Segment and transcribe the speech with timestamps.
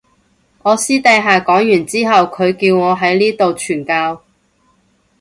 [0.63, 4.23] 我私底下講完之後佢叫我喺呢度傳教